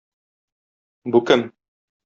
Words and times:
Бу 1.17 1.23
кем? 1.31 1.47